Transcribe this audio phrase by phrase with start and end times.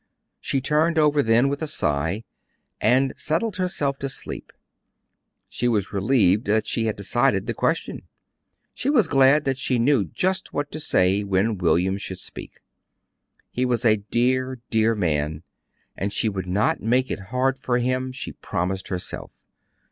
[0.39, 2.23] She turned over then with a sigh,
[2.79, 4.51] and settled herself to sleep.
[5.47, 8.07] She was relieved that she had decided the question.
[8.73, 12.61] She was glad that she knew just what to say when William should speak.
[13.51, 15.43] He was a dear, dear man,
[15.95, 19.43] and she would not make it hard for him, she promised herself.